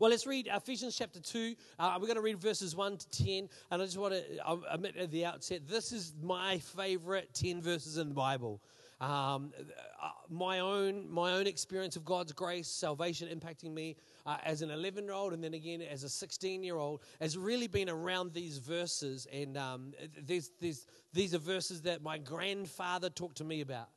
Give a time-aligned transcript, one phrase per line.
[0.00, 1.56] Well, let's read Ephesians chapter 2.
[1.76, 3.48] Uh, we're going to read verses 1 to 10.
[3.72, 7.98] And I just want to admit at the outset, this is my favorite 10 verses
[7.98, 8.60] in the Bible.
[9.00, 9.52] Um,
[10.00, 14.70] uh, my own my own experience of God's grace, salvation impacting me uh, as an
[14.70, 18.32] 11 year old, and then again as a 16 year old, has really been around
[18.32, 19.26] these verses.
[19.32, 19.94] And um,
[20.24, 23.88] these are verses that my grandfather talked to me about.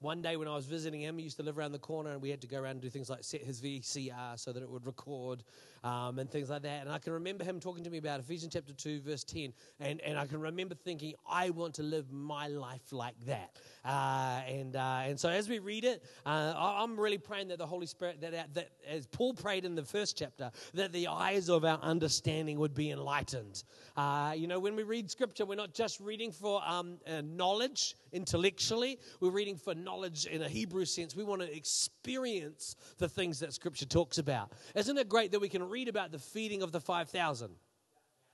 [0.00, 2.22] One day when I was visiting him, he used to live around the corner, and
[2.22, 4.70] we had to go around and do things like set his VCR so that it
[4.70, 5.42] would record
[5.82, 6.82] um, and things like that.
[6.82, 9.52] And I can remember him talking to me about Ephesians chapter 2, verse 10.
[9.80, 13.56] And, and I can remember thinking, I want to live my life like that.
[13.84, 17.66] Uh, and, uh, and so as we read it, uh, I'm really praying that the
[17.66, 21.64] Holy Spirit, that, that as Paul prayed in the first chapter, that the eyes of
[21.64, 23.64] our understanding would be enlightened.
[23.96, 27.96] Uh, you know, when we read scripture, we're not just reading for um, uh, knowledge
[28.12, 29.87] intellectually, we're reading for knowledge
[30.30, 31.16] in a Hebrew sense.
[31.16, 34.52] We want to experience the things that scripture talks about.
[34.74, 37.50] Isn't it great that we can read about the feeding of the 5,000?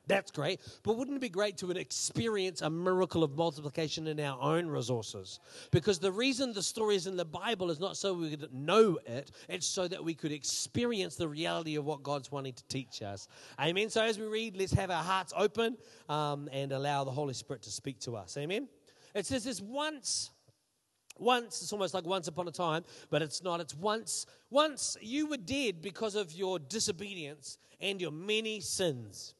[0.06, 0.60] That's great.
[0.82, 5.40] But wouldn't it be great to experience a miracle of multiplication in our own resources?
[5.70, 8.98] Because the reason the story is in the Bible is not so we could know
[9.07, 13.02] it, it's so that we could experience the reality of what God's wanting to teach
[13.02, 13.29] us.
[13.59, 13.88] Amen.
[13.88, 15.76] So as we read, let's have our hearts open
[16.09, 18.36] um, and allow the Holy Spirit to speak to us.
[18.36, 18.68] Amen.
[19.14, 20.30] It says this once.
[21.18, 23.60] Once, it's almost like once upon a time, but it's not.
[23.60, 24.26] It's once.
[24.51, 29.35] Once you were dead because of your disobedience and your many sins.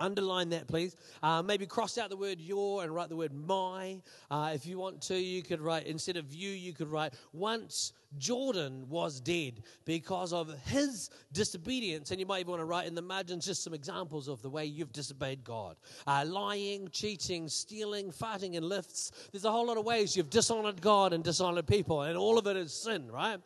[0.00, 0.96] Underline that, please.
[1.22, 4.00] Uh, maybe cross out the word your and write the word my.
[4.30, 7.92] Uh, if you want to, you could write, instead of you, you could write, once
[8.16, 12.10] Jordan was dead because of his disobedience.
[12.10, 14.48] And you might even want to write in the margins just some examples of the
[14.48, 15.76] way you've disobeyed God
[16.06, 19.12] uh, lying, cheating, stealing, farting in lifts.
[19.32, 22.46] There's a whole lot of ways you've dishonored God and dishonored people, and all of
[22.46, 23.40] it is sin, right?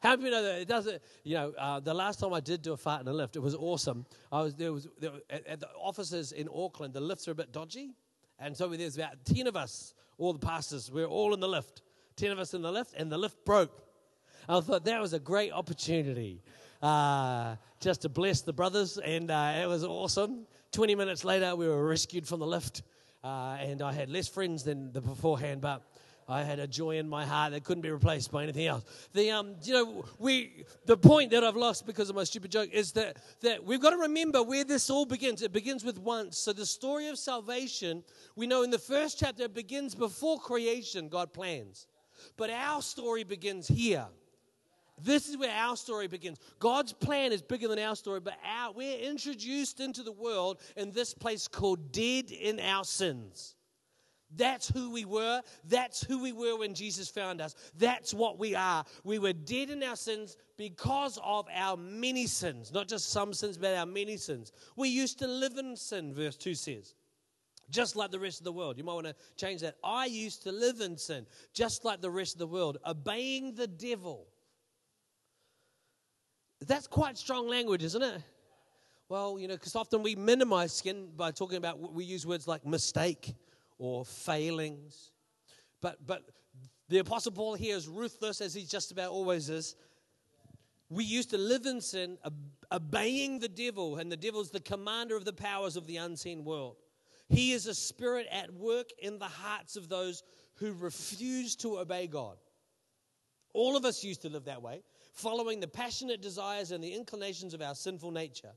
[0.00, 1.02] How many know that it doesn't?
[1.24, 3.40] You know, uh, the last time I did do a fart in a lift, it
[3.40, 4.06] was awesome.
[4.32, 6.94] I was there was there, at, at, the offices in Auckland.
[6.94, 7.90] The lifts are a bit dodgy,
[8.38, 10.90] and so there's about ten of us, all the pastors.
[10.90, 11.82] We're all in the lift.
[12.16, 13.82] Ten of us in the lift, and the lift broke.
[14.48, 16.42] I thought that was a great opportunity
[16.82, 20.46] uh, just to bless the brothers, and uh, it was awesome.
[20.72, 22.82] Twenty minutes later, we were rescued from the lift,
[23.22, 25.82] uh, and I had less friends than the beforehand, but
[26.30, 28.84] I had a joy in my heart that couldn't be replaced by anything else.
[29.12, 32.70] The um, you know, we the point that I've lost because of my stupid joke
[32.72, 35.42] is that that we've got to remember where this all begins.
[35.42, 36.38] It begins with once.
[36.38, 38.04] So the story of salvation,
[38.36, 41.08] we know in the first chapter it begins before creation.
[41.08, 41.88] God plans,
[42.36, 44.06] but our story begins here.
[45.02, 46.38] This is where our story begins.
[46.58, 50.92] God's plan is bigger than our story, but our, we're introduced into the world in
[50.92, 53.56] this place called dead in our sins.
[54.36, 55.42] That's who we were.
[55.64, 57.54] That's who we were when Jesus found us.
[57.76, 58.84] That's what we are.
[59.02, 63.58] We were dead in our sins because of our many sins, not just some sins,
[63.58, 64.52] but our many sins.
[64.76, 66.94] We used to live in sin, verse 2 says,
[67.70, 68.78] just like the rest of the world.
[68.78, 69.76] You might want to change that.
[69.82, 73.66] I used to live in sin, just like the rest of the world, obeying the
[73.66, 74.26] devil.
[76.66, 78.22] That's quite strong language, isn't it?
[79.08, 82.64] Well, you know, because often we minimize sin by talking about, we use words like
[82.64, 83.34] mistake
[83.80, 85.10] or failings.
[85.80, 86.22] But, but
[86.90, 89.74] the Apostle Paul here is ruthless, as he just about always is.
[90.90, 92.18] We used to live in sin,
[92.70, 96.44] obeying the devil, and the devil is the commander of the powers of the unseen
[96.44, 96.76] world.
[97.28, 100.24] He is a spirit at work in the hearts of those
[100.56, 102.36] who refuse to obey God.
[103.54, 104.82] All of us used to live that way,
[105.14, 108.52] following the passionate desires and the inclinations of our sinful nature.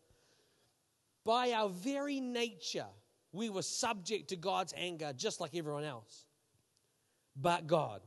[1.24, 2.88] By our very nature,
[3.34, 6.26] we were subject to God's anger just like everyone else.
[7.36, 8.02] But God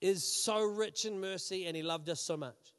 [0.00, 2.74] is so rich in mercy and He loved us so much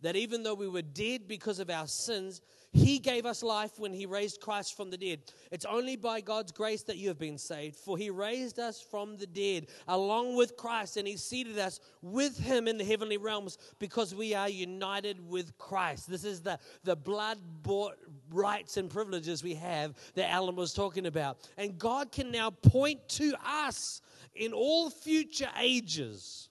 [0.00, 2.40] that even though we were dead because of our sins,
[2.74, 5.20] he gave us life when He raised Christ from the dead.
[5.50, 9.18] It's only by God's grace that you have been saved, for He raised us from
[9.18, 13.58] the dead along with Christ, and He seated us with Him in the heavenly realms
[13.78, 16.08] because we are united with Christ.
[16.08, 17.98] This is the, the blood bought
[18.32, 21.38] rights and privileges we have that Alan was talking about.
[21.56, 24.00] And God can now point to us
[24.34, 26.48] in all future ages.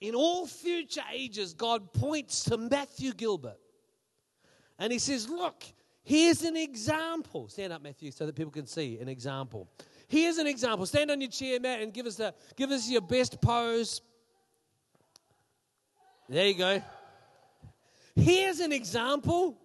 [0.00, 3.58] In all future ages, God points to Matthew Gilbert
[4.78, 5.64] and he says, Look,
[6.04, 7.48] here's an example.
[7.48, 9.68] Stand up, Matthew, so that people can see an example.
[10.06, 10.86] Here's an example.
[10.86, 14.00] Stand on your chair, Matt, and give us, the, give us your best pose.
[16.28, 16.82] There you go.
[18.18, 19.56] Here's an example.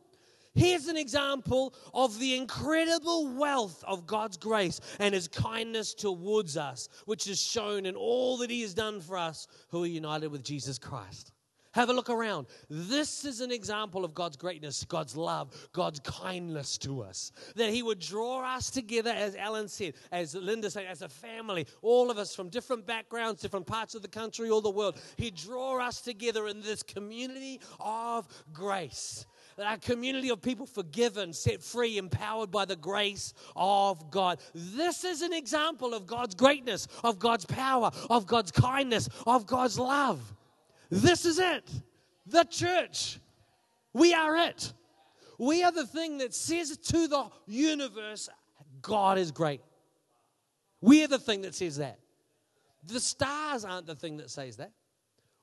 [0.56, 6.90] Here's an example of the incredible wealth of God's grace and His kindness towards us,
[7.06, 10.44] which is shown in all that He has done for us who are united with
[10.44, 11.32] Jesus Christ.
[11.74, 12.48] Have a look around.
[12.70, 17.32] This is an example of God's greatness, God's love, God's kindness to us.
[17.56, 21.66] That He would draw us together, as Alan said, as Linda said, as a family,
[21.82, 25.00] all of us from different backgrounds, different parts of the country, all the world.
[25.18, 29.26] He'd draw us together in this community of grace.
[29.58, 34.40] That our community of people forgiven, set free, empowered by the grace of God.
[34.54, 39.80] This is an example of God's greatness, of God's power, of God's kindness, of God's
[39.80, 40.20] love.
[40.94, 41.70] This is it.
[42.28, 43.20] The church.
[43.94, 44.74] We are it.
[45.40, 48.30] We are the thing that says to the universe,
[48.82, 49.62] God is great.
[50.82, 52.00] We are the thing that says that.
[52.86, 54.72] The stars aren't the thing that says that.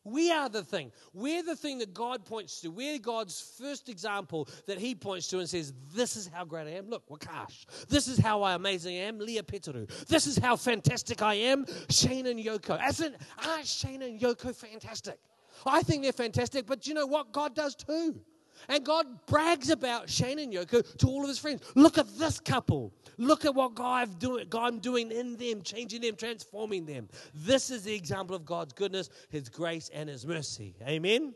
[0.04, 0.92] We are the thing.
[1.12, 2.68] We're the thing that God points to.
[2.68, 6.76] We're God's first example that He points to and says, This is how great I
[6.76, 6.88] am.
[6.88, 7.66] Look, Wakash.
[7.88, 9.86] This is how amazing I am, Leah Peteru.
[10.06, 12.78] This is how fantastic I am, Shane and Yoko.
[13.04, 13.14] In,
[13.46, 15.18] aren't Shane and Yoko fantastic?
[15.66, 17.32] I think they're fantastic, but you know what?
[17.32, 18.20] God does too.
[18.68, 21.62] And God brags about Shane and Yoko to all of his friends.
[21.74, 22.92] Look at this couple.
[23.16, 24.10] Look at what God,
[24.54, 27.08] I'm doing in them, changing them, transforming them.
[27.34, 30.74] This is the example of God's goodness, His grace, and His mercy.
[30.86, 31.34] Amen?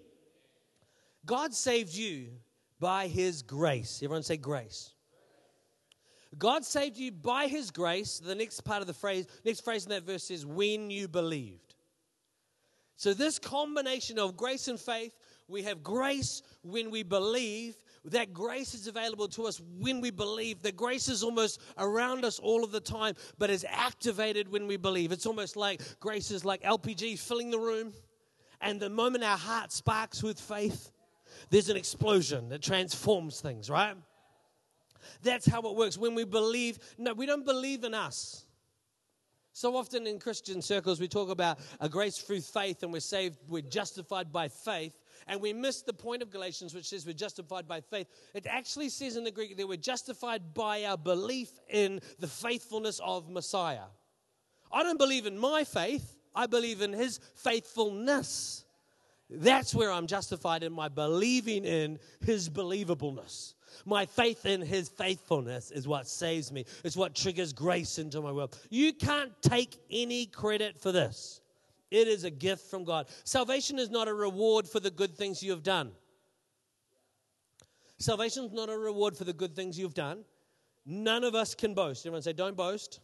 [1.26, 2.28] God saved you
[2.78, 4.00] by His grace.
[4.02, 4.92] Everyone say grace.
[6.36, 8.18] God saved you by His grace.
[8.18, 11.73] The next part of the phrase, next phrase in that verse says, when you believed.
[12.96, 15.16] So, this combination of grace and faith,
[15.48, 17.76] we have grace when we believe.
[18.08, 20.60] That grace is available to us when we believe.
[20.60, 24.76] The grace is almost around us all of the time, but is activated when we
[24.76, 25.10] believe.
[25.10, 27.94] It's almost like grace is like LPG filling the room.
[28.60, 30.90] And the moment our heart sparks with faith,
[31.48, 33.96] there's an explosion that transforms things, right?
[35.22, 35.96] That's how it works.
[35.96, 38.43] When we believe, no, we don't believe in us.
[39.56, 43.38] So often in Christian circles, we talk about a grace through faith and we're saved,
[43.46, 44.98] we're justified by faith.
[45.28, 48.08] And we miss the point of Galatians, which says we're justified by faith.
[48.34, 53.00] It actually says in the Greek that we're justified by our belief in the faithfulness
[53.04, 53.86] of Messiah.
[54.72, 58.64] I don't believe in my faith, I believe in his faithfulness.
[59.30, 63.54] That's where I'm justified in my believing in his believableness.
[63.84, 66.64] My faith in his faithfulness is what saves me.
[66.84, 68.58] It's what triggers grace into my world.
[68.70, 71.40] You can't take any credit for this.
[71.90, 73.06] It is a gift from God.
[73.24, 75.92] Salvation is not a reward for the good things you have done.
[77.98, 80.24] Salvation is not a reward for the good things you've done.
[80.86, 82.04] None of us can boast.
[82.04, 83.00] Everyone say, don't boast.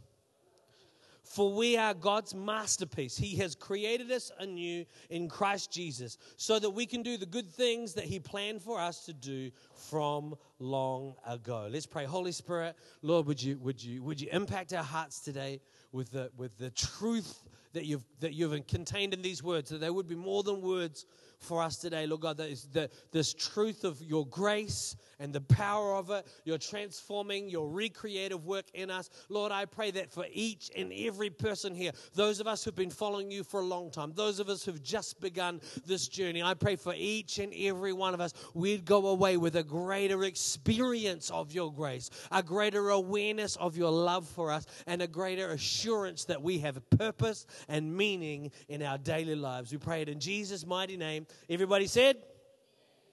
[1.25, 3.17] For we are God's masterpiece.
[3.17, 7.49] He has created us anew in Christ Jesus so that we can do the good
[7.49, 11.69] things that He planned for us to do from long ago.
[11.71, 12.05] Let's pray.
[12.05, 15.61] Holy Spirit, Lord, would you, would you, would you impact our hearts today
[15.93, 19.91] with the, with the truth that you've, that you've contained in these words, that they
[19.91, 21.07] would be more than words
[21.41, 25.41] for us today, Lord God, that is the, this truth of your grace and the
[25.41, 29.11] power of it, your transforming, your recreative work in us.
[29.29, 32.91] Lord, I pray that for each and every person here, those of us who've been
[32.91, 36.55] following you for a long time, those of us who've just begun this journey, I
[36.55, 41.31] pray for each and every one of us, we'd go away with a greater experience
[41.31, 46.25] of your grace, a greater awareness of your love for us, and a greater assurance
[46.25, 49.73] that we have purpose and meaning in our daily lives.
[49.73, 51.27] We pray it in Jesus' mighty name.
[51.49, 52.17] Everybody said?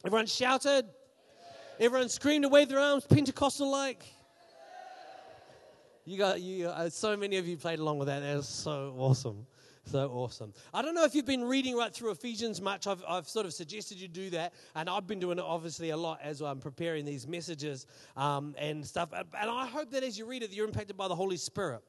[0.06, 0.86] Everyone shouted?
[1.80, 4.04] Everyone screamed and waved their arms, Pentecostal like.
[6.06, 6.69] You got you.
[6.69, 8.21] Uh, so many of you played along with that.
[8.21, 9.45] That was so awesome,
[9.86, 10.54] so awesome.
[10.74, 12.88] I don't know if you've been reading right through Ephesians much.
[12.88, 15.97] I've, I've sort of suggested you do that, and I've been doing it obviously a
[15.97, 19.09] lot as I'm preparing these messages um, and stuff.
[19.12, 21.81] And I hope that as you read it, you're impacted by the Holy Spirit.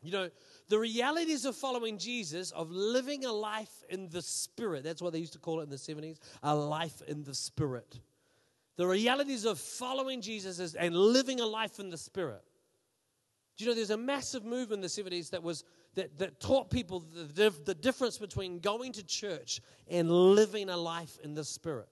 [0.00, 0.30] You know,
[0.68, 5.18] the realities of following Jesus, of living a life in the Spirit, that's what they
[5.18, 7.98] used to call it in the 70s, a life in the Spirit.
[8.76, 12.42] The realities of following Jesus is, and living a life in the Spirit.
[13.56, 15.64] Do you know there's a massive move in the 70s that was
[15.96, 21.18] that, that taught people the, the difference between going to church and living a life
[21.24, 21.88] in the Spirit,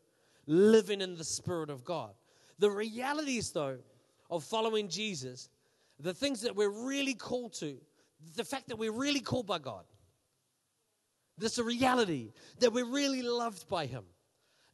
[0.47, 2.13] living in the Spirit of God.
[2.61, 3.79] The realities, though,
[4.31, 5.49] of following Jesus,
[5.99, 7.79] the things that we're really called to,
[8.35, 9.85] the fact that we're really called by God.
[11.39, 14.05] This a reality that we're really loved by Him.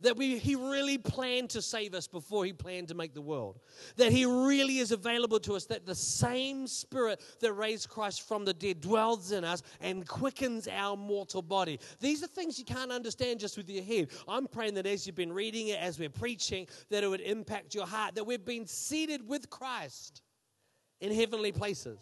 [0.01, 3.59] That we, He really planned to save us before He planned to make the world.
[3.97, 5.67] That He really is available to us.
[5.67, 10.69] That the same Spirit that raised Christ from the dead dwells in us and quickens
[10.69, 11.81] our mortal body.
[12.01, 14.11] These are things you can't understand just with your head.
[14.29, 17.75] I'm praying that as you've been reading it, as we're preaching, that it would impact
[17.75, 18.15] your heart.
[18.15, 20.23] That we've been seated with Christ
[21.01, 21.99] in heavenly places.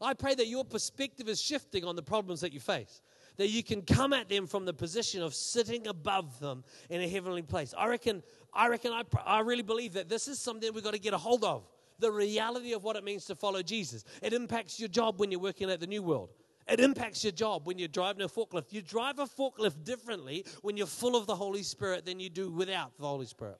[0.00, 3.02] I pray that your perspective is shifting on the problems that you face.
[3.40, 7.08] that you can come at them from the position of sitting above them in a
[7.08, 7.72] heavenly place.
[7.76, 11.00] I reckon, I reckon, I, I really believe that this is something we've got to
[11.00, 11.66] get a hold of.
[12.00, 14.04] The reality of what it means to follow Jesus.
[14.22, 16.28] It impacts your job when you're working at the New World.
[16.68, 18.72] It impacts your job when you're driving a forklift.
[18.72, 22.50] You drive a forklift differently when you're full of the Holy Spirit than you do
[22.50, 23.58] without the Holy Spirit.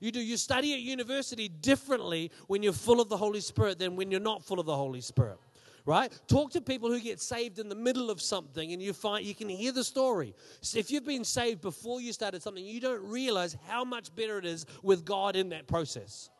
[0.00, 0.20] You do.
[0.20, 4.20] You study at university differently when you're full of the Holy Spirit than when you're
[4.20, 5.38] not full of the Holy Spirit.
[5.84, 6.12] Right?
[6.28, 9.34] Talk to people who get saved in the middle of something and you find you
[9.34, 10.34] can hear the story.
[10.60, 14.38] So if you've been saved before you started something, you don't realize how much better
[14.38, 16.30] it is with God in that process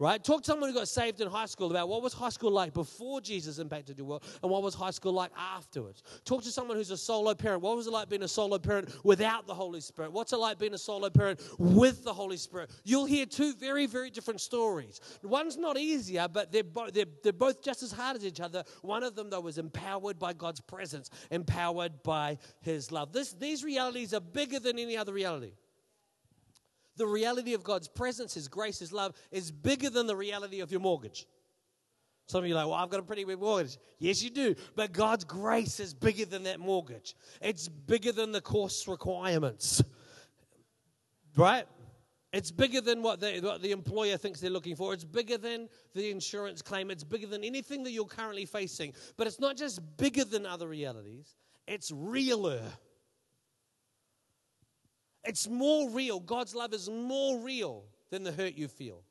[0.00, 0.24] right?
[0.24, 2.72] Talk to someone who got saved in high school about what was high school like
[2.72, 6.02] before Jesus impacted your world and what was high school like afterwards.
[6.24, 7.60] Talk to someone who's a solo parent.
[7.60, 10.10] What was it like being a solo parent without the Holy Spirit?
[10.10, 12.70] What's it like being a solo parent with the Holy Spirit?
[12.82, 15.00] You'll hear two very, very different stories.
[15.22, 18.64] One's not easier, but they're, bo- they're, they're both just as hard as each other.
[18.80, 23.12] One of them, though, was empowered by God's presence, empowered by His love.
[23.12, 25.52] This, these realities are bigger than any other reality
[27.00, 30.70] the reality of God's presence, His grace, His love is bigger than the reality of
[30.70, 31.26] your mortgage.
[32.26, 33.78] Some of you are like, well, I've got a pretty big mortgage.
[33.98, 34.54] Yes, you do.
[34.76, 39.82] But God's grace is bigger than that mortgage, it's bigger than the course requirements.
[41.36, 41.64] Right?
[42.34, 44.92] It's bigger than what what the employer thinks they're looking for.
[44.92, 46.90] It's bigger than the insurance claim.
[46.90, 48.92] It's bigger than anything that you're currently facing.
[49.16, 51.34] But it's not just bigger than other realities,
[51.66, 52.60] it's realer.
[55.24, 56.20] It's more real.
[56.20, 59.02] God's love is more real than the hurt you feel.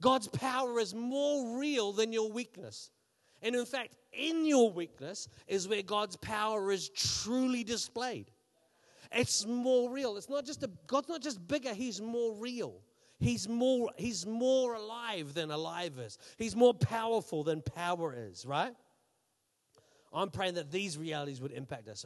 [0.00, 2.90] God's power is more real than your weakness.
[3.42, 8.30] And in fact, in your weakness is where God's power is truly displayed.
[9.12, 10.16] It's more real.
[10.16, 12.80] It's not just a, God's not just bigger, He's more real.
[13.20, 16.18] He's more, he's more alive than alive is.
[16.36, 18.74] He's more powerful than power is, right?
[20.12, 22.04] I'm praying that these realities would impact us.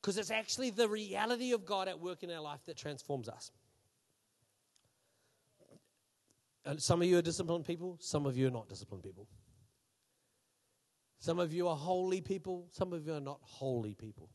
[0.00, 3.50] Because it's actually the reality of God at work in our life that transforms us.
[6.64, 9.26] And some of you are disciplined people, some of you are not disciplined people.
[11.18, 14.28] Some of you are holy people, some of you are not holy people.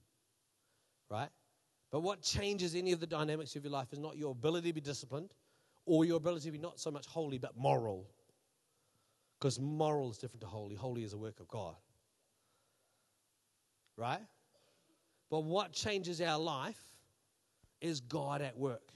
[1.10, 1.30] Right?
[1.92, 4.74] But what changes any of the dynamics of your life is not your ability to
[4.74, 5.30] be disciplined
[5.86, 8.10] or your ability to be not so much holy but moral.
[9.40, 10.76] Because moral is different to holy.
[10.76, 11.76] Holy is a work of God.
[13.96, 14.22] Right?
[15.34, 16.80] But what changes our life
[17.82, 18.92] is God at work.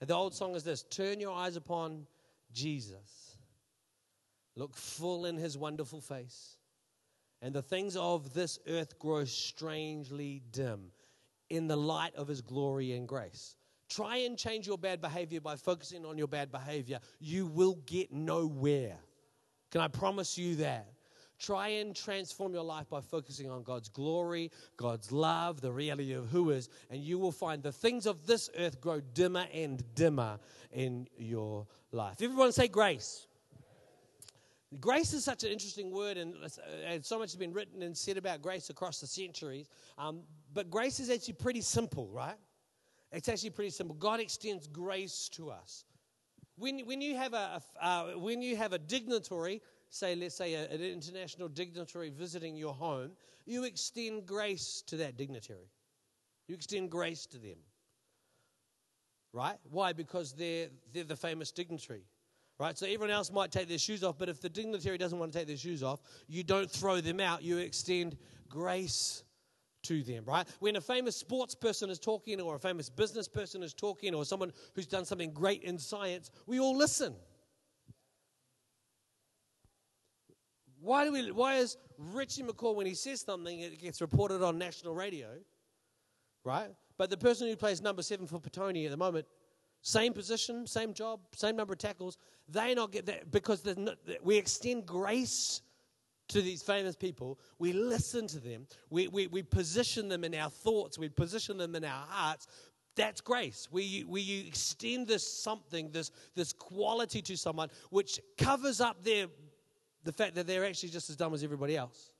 [0.00, 2.04] And the old song is this Turn your eyes upon
[2.52, 3.36] Jesus,
[4.56, 6.56] look full in his wonderful face,
[7.42, 10.90] and the things of this earth grow strangely dim
[11.48, 13.54] in the light of his glory and grace.
[13.88, 16.98] Try and change your bad behavior by focusing on your bad behavior.
[17.20, 18.96] You will get nowhere.
[19.70, 20.88] Can I promise you that?
[21.38, 26.28] Try and transform your life by focusing on God's glory, God's love, the reality of
[26.28, 30.38] who is, and you will find the things of this earth grow dimmer and dimmer
[30.72, 32.20] in your life.
[32.20, 33.26] Everyone say grace.
[34.80, 36.34] Grace is such an interesting word, and,
[36.84, 39.68] and so much has been written and said about grace across the centuries.
[39.96, 40.20] Um,
[40.52, 42.36] but grace is actually pretty simple, right?
[43.10, 43.94] It's actually pretty simple.
[43.94, 45.84] God extends grace to us.
[46.56, 50.68] When, when, you, have a, uh, when you have a dignitary say, let's say, a,
[50.70, 53.12] an international dignitary visiting your home,
[53.46, 55.70] you extend grace to that dignitary.
[56.46, 57.56] You extend grace to them.
[59.32, 59.56] Right?
[59.70, 59.92] Why?
[59.92, 62.04] Because they're, they're the famous dignitary.
[62.58, 62.76] Right?
[62.76, 65.38] So everyone else might take their shoes off, but if the dignitary doesn't want to
[65.38, 68.16] take their shoes off, you don't throw them out, you extend
[68.48, 69.22] grace
[69.84, 70.46] to them, right?
[70.58, 74.24] When a famous sports person is talking, or a famous business person is talking, or
[74.24, 77.14] someone who's done something great in science, we all listen.
[80.80, 84.58] Why, do we, why is Richie McCaw, when he says something, it gets reported on
[84.58, 85.28] national radio,
[86.44, 86.70] right?
[86.96, 89.26] But the person who plays number seven for Petone at the moment,
[89.82, 92.18] same position, same job, same number of tackles,
[92.48, 93.64] they not get that because
[94.22, 95.62] we extend grace
[96.28, 97.38] to these famous people.
[97.58, 98.66] We listen to them.
[98.90, 100.98] We, we, we position them in our thoughts.
[100.98, 102.46] We position them in our hearts.
[102.96, 103.68] That's grace.
[103.70, 109.26] We, we extend this something, this, this quality to someone which covers up their
[110.08, 112.12] the fact that they're actually just as dumb as everybody else.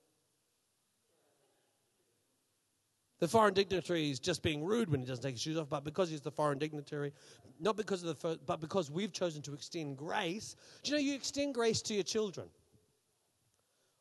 [3.18, 5.84] The foreign dignitary is just being rude when he doesn't take his shoes off, but
[5.84, 7.14] because he's the foreign dignitary,
[7.58, 10.54] not because of the, but because we've chosen to extend grace.
[10.82, 12.48] Do you know you extend grace to your children?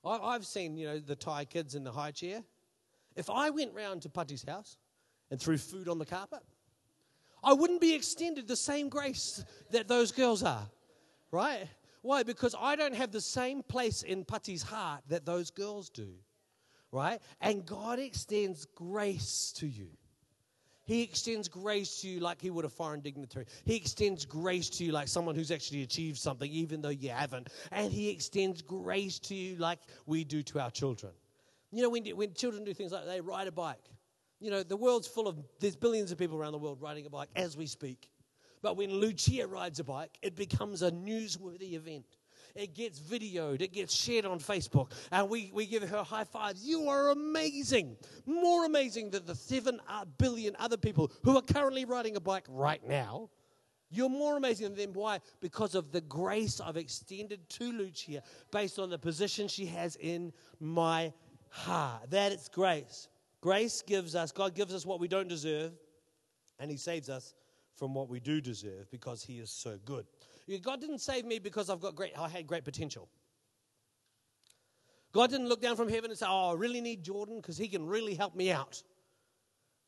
[0.04, 2.44] I, have seen, you know, the Thai kids in the high chair.
[3.16, 4.76] If I went round to Putty's house
[5.32, 6.42] and threw food on the carpet,
[7.42, 10.68] I wouldn't be extended the same grace that those girls are,
[11.32, 11.70] right?
[12.08, 12.24] Why?
[12.24, 16.08] Because I don't have the same place in Putty's heart that those girls do.
[16.90, 17.20] right?
[17.42, 19.90] And God extends grace to you.
[20.86, 23.46] He extends grace to you like he would a foreign dignitary.
[23.66, 27.50] He extends grace to you like someone who's actually achieved something, even though you haven't.
[27.74, 31.12] And he extends grace to you like we do to our children.
[31.74, 33.84] You know, when, when children do things like they ride a bike,
[34.40, 37.10] you know, the world's full of, there's billions of people around the world riding a
[37.10, 38.10] bike as we speak.
[38.62, 42.06] But when Lucia rides a bike, it becomes a newsworthy event.
[42.56, 46.66] It gets videoed, it gets shared on Facebook, and we, we give her high fives.
[46.66, 47.98] You are amazing.
[48.26, 52.46] More amazing than the seven uh, billion other people who are currently riding a bike
[52.50, 53.30] right now.
[53.92, 54.94] You're more amazing than them.
[54.94, 55.20] Why?
[55.40, 60.34] Because of the grace I've extended to Lucia based on the position she has in
[60.60, 61.14] my
[61.50, 62.10] heart.
[62.10, 63.08] That is grace.
[63.40, 65.74] Grace gives us, God gives us what we don't deserve,
[66.60, 67.36] and He saves us
[67.78, 70.06] from what we do deserve because He is so good.
[70.62, 73.10] God didn't save me because I've got great, I had great potential.
[75.14, 77.68] God didn't look down from heaven and say, Oh, I really need Jordan because he
[77.68, 78.84] can really help me out.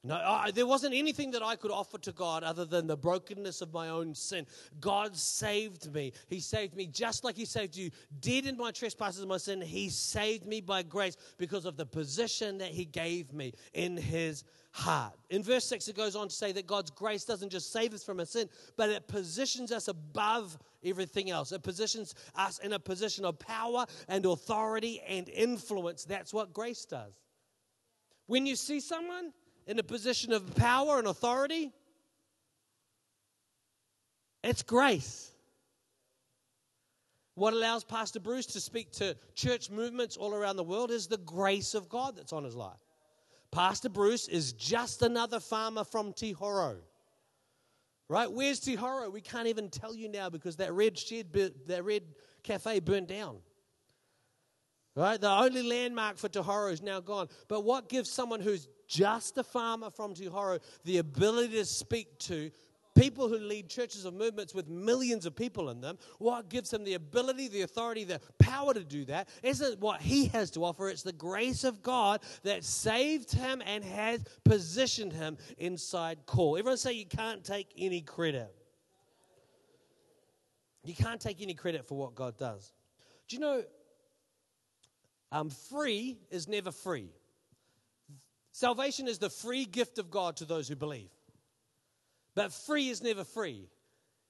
[0.02, 3.62] No, I, there wasn't anything that I could offer to God other than the brokenness
[3.62, 4.46] of my own sin.
[4.80, 6.14] God saved me.
[6.28, 7.92] He saved me just like He saved you.
[8.22, 11.86] Dead in my trespasses and my sin, He saved me by grace because of the
[11.86, 15.16] position that He gave me in His heart.
[15.32, 18.02] In verse 6, it goes on to say that God's grace doesn't just save us
[18.02, 21.52] from our sin, but it positions us above everything else.
[21.52, 26.06] It positions us in a position of power and authority and influence.
[26.06, 27.20] That's what grace does.
[28.28, 29.34] When you see someone,
[29.70, 31.72] in a position of power and authority?
[34.44, 35.32] It's grace.
[37.36, 41.20] What allows Pastor Bruce to speak to church movements all around the world is the
[41.20, 42.80] grace of God that's on his life.
[43.52, 46.78] Pastor Bruce is just another farmer from Te Horo.
[48.10, 48.30] Right?
[48.30, 49.12] Where's Te Horo?
[49.12, 51.32] We can't even tell you now because that red shed,
[51.68, 52.04] that red
[52.42, 53.38] cafe burned down.
[54.96, 55.22] Right?
[55.22, 57.28] The only landmark for Te Horo is now gone.
[57.48, 62.20] But what gives someone who's just a farmer from Te Horo the ability to speak
[62.20, 62.52] to
[63.00, 66.84] people who lead churches of movements with millions of people in them, what gives him
[66.84, 70.90] the ability, the authority, the power to do that isn't what he has to offer.
[70.90, 76.58] It's the grace of God that saved him and has positioned him inside call.
[76.58, 78.54] Everyone say you can't take any credit.
[80.84, 82.74] You can't take any credit for what God does.
[83.28, 83.64] Do you know,
[85.32, 87.12] um, free is never free.
[88.60, 91.12] Salvation is the free gift of God to those who believe.
[92.36, 93.70] But free is never free.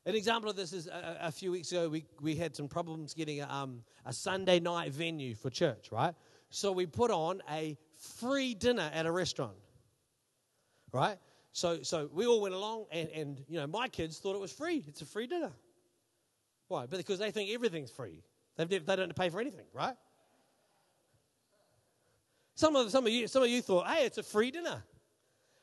[0.06, 3.16] An example of this is a, a few weeks ago, we, we had some problems
[3.16, 6.14] getting a, um, a Sunday night venue for church, right?
[6.52, 7.76] So we put on a
[8.20, 9.58] free dinner at a restaurant,
[10.94, 11.18] right?
[11.52, 14.52] So, so we all went along, and, and you know, my kids thought it was
[14.52, 14.84] free.
[14.88, 15.54] It's a free dinner.
[16.68, 16.86] Why?
[16.86, 18.22] Because they think everything's free.
[18.58, 19.96] They've, they don't have to pay for anything, right?
[22.60, 24.84] Some of, some, of you, some of you thought, hey, it's a free dinner,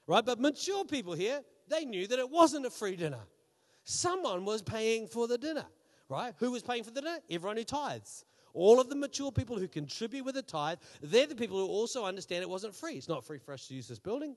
[0.06, 0.24] right?
[0.24, 3.20] But mature people here, they knew that it wasn't a free dinner.
[3.84, 5.66] Someone was paying for the dinner,
[6.08, 6.32] right?
[6.38, 7.18] Who was paying for the dinner?
[7.28, 8.24] Everyone who tithes.
[8.54, 12.06] All of the mature people who contribute with a tithe, they're the people who also
[12.06, 12.94] understand it wasn't free.
[12.94, 14.34] It's not free for us to use this building.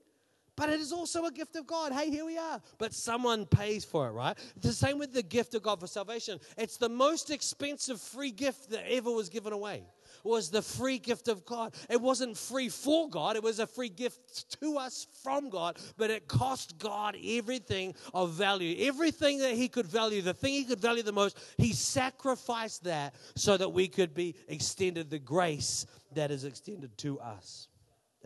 [0.54, 1.92] But it is also a gift of God.
[1.92, 2.60] Hey, here we are.
[2.76, 4.36] But someone pays for it, right?
[4.60, 6.38] The same with the gift of God for salvation.
[6.58, 9.84] It's the most expensive free gift that ever was given away
[10.24, 11.74] was the free gift of God.
[11.88, 16.10] It wasn't free for God, it was a free gift to us from God, but
[16.10, 18.86] it cost God everything of value.
[18.86, 23.14] Everything that He could value, the thing He could value the most, He sacrificed that
[23.36, 27.68] so that we could be extended the grace that is extended to us.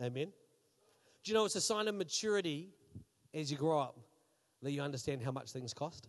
[0.01, 0.31] Amen.
[1.23, 2.69] Do you know it's a sign of maturity
[3.33, 3.97] as you grow up
[4.61, 6.07] that you understand how much things cost?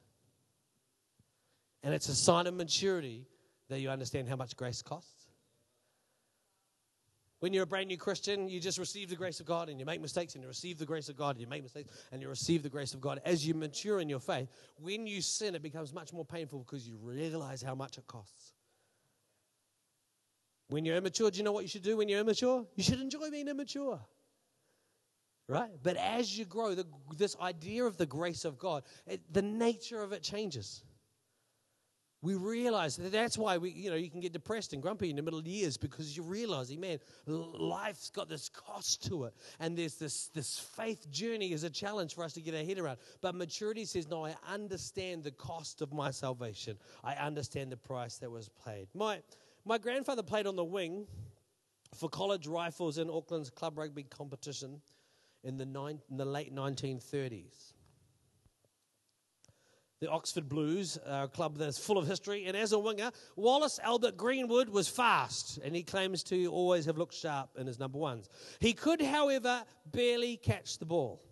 [1.83, 3.27] And it's a sign of maturity
[3.69, 5.16] that you understand how much grace costs.
[7.47, 9.87] When you're a brand new Christian, you just receive the grace of God and you
[9.87, 12.29] make mistakes and you receive the grace of God and you make mistakes and you
[12.29, 13.21] receive the grace of God.
[13.25, 14.49] As you mature in your faith,
[14.81, 18.55] when you sin, it becomes much more painful because you realize how much it costs.
[20.71, 22.67] When you're immature, do you know what you should do when you're immature?
[22.75, 24.01] You should enjoy being immature.
[25.49, 25.71] Right?
[25.85, 30.03] But as you grow, the, this idea of the grace of God, it, the nature
[30.03, 30.83] of it changes
[32.27, 35.15] we realize that that's why we, you know, you can get depressed and grumpy in
[35.15, 39.35] the middle of the years because you're realizing, man, life's got this cost to it.
[39.61, 42.81] And there's this, this faith journey is a challenge for us to get our head
[42.81, 42.99] around.
[43.21, 46.77] But maturity says, no, I understand the cost of my salvation.
[47.05, 48.89] I understand the price that was paid.
[48.93, 49.21] My,
[49.65, 51.07] my grandfather played on the wing
[51.95, 54.81] for college rifles in Auckland's club rugby competition
[55.45, 57.75] in the, nine, in the late 1930s.
[60.01, 62.45] The Oxford Blues, a club that's full of history.
[62.47, 66.99] And as a winger, Wallace Albert Greenwood was fast, and he claims to always have
[66.99, 68.29] looked sharp in his number ones.
[68.61, 71.23] He could, however, barely catch the ball.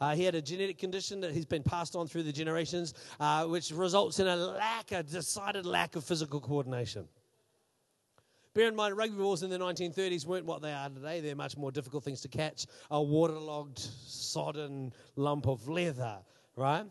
[0.00, 3.44] Uh, he had a genetic condition that he's been passed on through the generations, uh,
[3.44, 7.06] which results in a lack, a decided lack of physical coordination.
[8.52, 11.20] Bear in mind, rugby balls in the 1930s weren't what they are today.
[11.20, 12.66] They're much more difficult things to catch.
[12.90, 16.18] A waterlogged, sodden lump of leather,
[16.56, 16.84] right?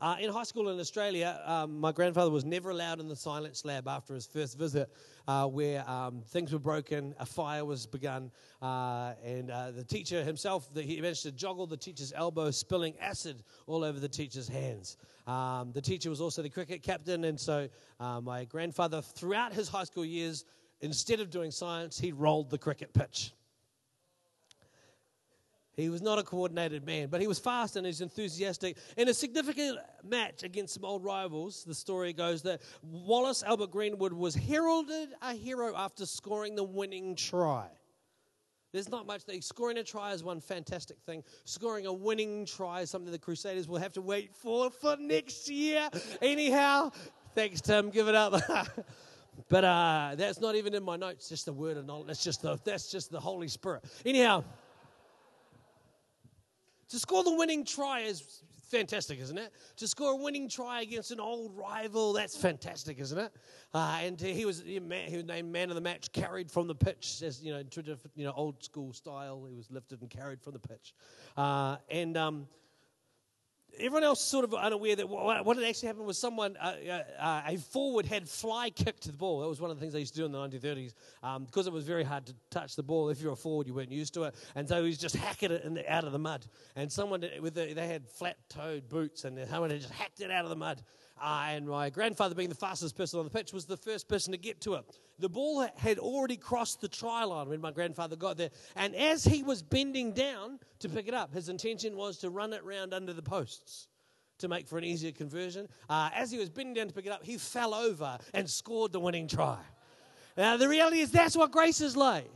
[0.00, 3.66] Uh, in high school in Australia, um, my grandfather was never allowed in the science
[3.66, 4.88] lab after his first visit,
[5.28, 8.30] uh, where um, things were broken, a fire was begun,
[8.62, 12.94] uh, and uh, the teacher himself, the, he managed to joggle the teacher's elbow, spilling
[12.98, 14.96] acid all over the teacher's hands.
[15.26, 17.68] Um, the teacher was also the cricket captain, and so
[18.00, 20.46] uh, my grandfather, throughout his high school years,
[20.80, 23.34] instead of doing science, he rolled the cricket pitch.
[25.80, 28.76] He was not a coordinated man, but he was fast and he's enthusiastic.
[28.96, 34.12] In a significant match against some old rivals, the story goes that Wallace Albert Greenwood
[34.12, 37.68] was heralded a hero after scoring the winning try.
[38.72, 39.24] There's not much.
[39.24, 41.24] That, scoring a try is one fantastic thing.
[41.44, 45.50] Scoring a winning try is something the Crusaders will have to wait for for next
[45.50, 45.88] year.
[46.22, 46.92] Anyhow,
[47.34, 47.90] thanks, Tim.
[47.90, 48.34] Give it up.
[49.48, 51.28] but uh, that's not even in my notes.
[51.28, 52.06] Just the word of knowledge.
[52.06, 53.84] That's just the that's just the Holy Spirit.
[54.06, 54.44] Anyhow.
[56.90, 59.52] To score the winning try is fantastic, isn't it?
[59.76, 63.32] To score a winning try against an old rival, that's fantastic, isn't it?
[63.72, 67.22] Uh, and he was he was named man of the match, carried from the pitch,
[67.24, 67.62] as you know,
[68.16, 69.44] you know, old school style.
[69.48, 70.94] He was lifted and carried from the pitch,
[71.36, 72.16] uh, and.
[72.16, 72.46] Um,
[73.80, 77.42] everyone else sort of unaware that what, had actually happened was someone, uh, uh, uh,
[77.46, 79.40] a forward had fly kicked the ball.
[79.40, 81.66] That was one of the things they used to do in the 1930s um, because
[81.66, 83.08] it was very hard to touch the ball.
[83.08, 84.34] If you're a forward, you weren't used to it.
[84.54, 86.46] And so he was just hacking it the, out of the mud.
[86.76, 90.30] And someone, with the, they had flat toed boots, and someone had just hacked it
[90.30, 90.82] out of the mud.
[91.20, 94.32] Uh, and my grandfather, being the fastest person on the pitch, was the first person
[94.32, 94.84] to get to it.
[95.18, 98.48] The ball had already crossed the try line when my grandfather got there.
[98.74, 102.54] And as he was bending down to pick it up, his intention was to run
[102.54, 103.88] it round under the posts
[104.38, 105.68] to make for an easier conversion.
[105.90, 108.92] Uh, as he was bending down to pick it up, he fell over and scored
[108.92, 109.58] the winning try.
[110.38, 112.30] Now, the reality is that's what grace is like.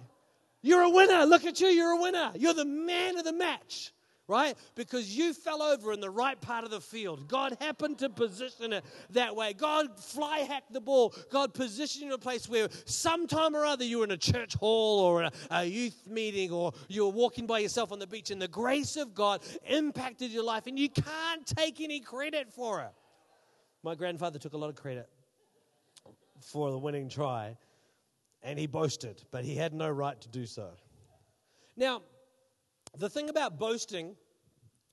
[0.61, 1.25] You're a winner.
[1.25, 1.69] Look at you.
[1.69, 2.33] You're a winner.
[2.35, 3.94] You're the man of the match
[4.27, 4.57] right?
[4.75, 7.29] Because you fell over in the right part of the field.
[7.29, 9.53] God happened to position it that way.
[9.53, 11.15] God fly hacked the ball.
[11.31, 14.55] God positioned you in a place where sometime or other you were in a church
[14.55, 18.31] hall or a, a youth meeting or you were walking by yourself on the beach
[18.31, 22.81] and the grace of God impacted your life and you can't take any credit for
[22.81, 22.93] it.
[23.83, 25.09] My grandfather took a lot of credit
[26.41, 27.57] for the winning try
[28.43, 30.71] and he boasted, but he had no right to do so.
[31.77, 32.03] Now,
[32.99, 34.17] the thing about boasting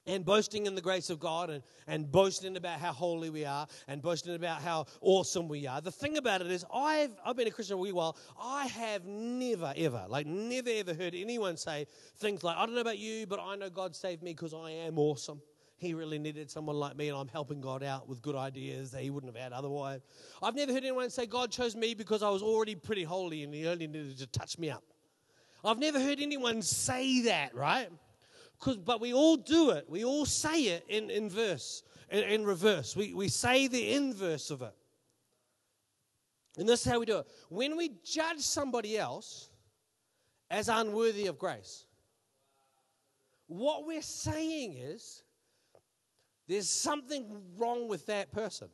[0.08, 3.68] and boasting in the grace of God and, and boasting about how holy we are
[3.88, 5.80] and boasting about how awesome we are.
[5.80, 8.18] The thing about it is, I've, I've been a Christian a wee while.
[8.42, 11.86] I have never, ever, like, never, ever heard anyone say
[12.18, 14.72] things like, I don't know about you, but I know God saved me because I
[14.72, 15.42] am awesome.
[15.78, 19.02] He really needed someone like me, and I'm helping God out with good ideas that
[19.02, 20.02] He wouldn't have had otherwise.
[20.42, 23.52] I've never heard anyone say, God chose me because I was already pretty holy and
[23.52, 24.84] He only needed to touch me up.
[25.64, 27.90] I've never heard anyone say that, right?
[28.86, 29.86] But we all do it.
[29.90, 32.96] We all say it in, in verse, in, in reverse.
[32.96, 34.74] We, we say the inverse of it.
[36.58, 37.28] And this is how we do it.
[37.50, 39.50] When we judge somebody else
[40.50, 41.86] as unworthy of grace,
[43.48, 45.24] what we're saying is
[46.48, 47.26] there's something
[47.58, 48.70] wrong with that person.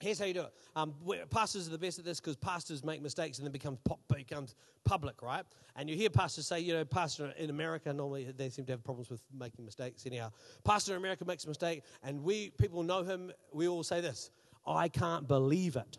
[0.00, 0.52] Here's how you do it.
[0.76, 0.94] Um,
[1.28, 4.54] pastors are the best at this because pastors make mistakes and then becomes pop, becomes
[4.84, 5.44] public, right?
[5.74, 8.84] And you hear pastors say, you know, pastor in America normally they seem to have
[8.84, 10.06] problems with making mistakes.
[10.06, 10.30] Anyhow,
[10.64, 13.32] pastor in America makes a mistake, and we people know him.
[13.52, 14.30] We all say this:
[14.64, 15.98] I can't believe it.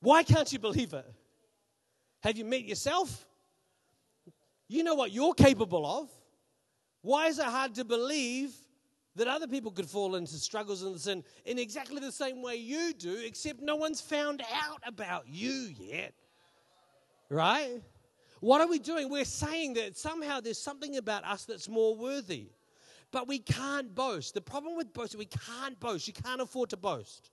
[0.00, 1.06] Why can't you believe it?
[2.22, 3.26] Have you met yourself?
[4.68, 6.10] You know what you're capable of.
[7.02, 8.54] Why is it hard to believe
[9.18, 12.92] that other people could fall into struggles and sin in exactly the same way you
[12.94, 16.14] do, except no one's found out about you yet.
[17.28, 17.82] Right?
[18.40, 19.10] What are we doing?
[19.10, 22.48] We're saying that somehow there's something about us that's more worthy.
[23.10, 24.34] But we can't boast.
[24.34, 26.06] The problem with boasting, we can't boast.
[26.06, 27.30] You can't afford to boast.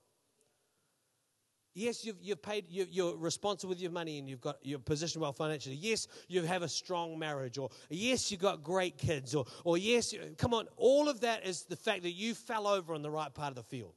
[1.78, 5.20] Yes, you've, you've paid, you, are responsible with your money and you've got your position
[5.20, 5.74] well financially.
[5.74, 10.14] Yes, you have a strong marriage, or yes, you've got great kids, or, or yes,
[10.38, 13.32] come on, all of that is the fact that you fell over on the right
[13.34, 13.92] part of the field.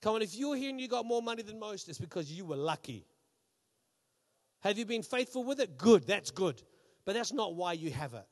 [0.00, 2.46] Come on, if you're here and you got more money than most, it's because you
[2.46, 3.04] were lucky.
[4.60, 5.76] Have you been faithful with it?
[5.76, 6.62] Good, that's good.
[7.04, 8.24] But that's not why you have it.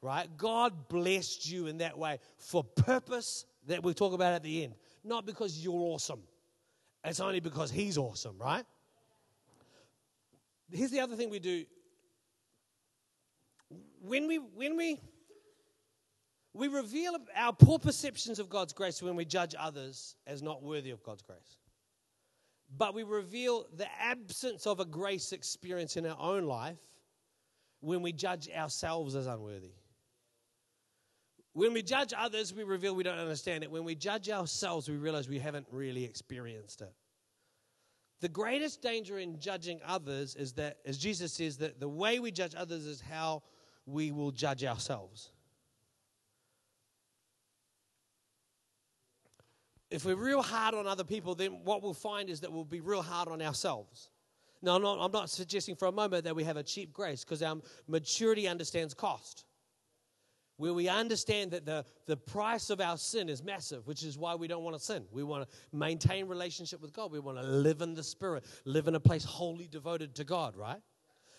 [0.00, 0.28] right?
[0.36, 4.74] God blessed you in that way for purpose that we'll talk about at the end,
[5.02, 6.22] not because you're awesome.
[7.04, 8.64] It's only because He's awesome, right?
[10.72, 11.64] Here's the other thing we do.
[14.00, 15.00] When we, when we,
[16.52, 20.90] we reveal our poor perceptions of God's grace when we judge others as not worthy
[20.90, 21.58] of God's grace.
[22.76, 26.80] But we reveal the absence of a grace experience in our own life
[27.80, 29.72] when we judge ourselves as unworthy.
[31.54, 33.70] When we judge others, we reveal we don't understand it.
[33.70, 36.92] When we judge ourselves, we realize we haven't really experienced it.
[38.20, 42.32] The greatest danger in judging others is that, as Jesus says, that the way we
[42.32, 43.44] judge others is how
[43.86, 45.30] we will judge ourselves.
[49.90, 52.80] If we're real hard on other people, then what we'll find is that we'll be
[52.80, 54.08] real hard on ourselves.
[54.60, 57.22] Now, I'm not, I'm not suggesting for a moment that we have a cheap grace
[57.22, 59.44] because our maturity understands cost
[60.56, 64.34] where we understand that the, the price of our sin is massive, which is why
[64.34, 65.04] we don't want to sin.
[65.10, 67.10] We want to maintain relationship with God.
[67.10, 70.56] We want to live in the Spirit, live in a place wholly devoted to God,
[70.56, 70.80] right?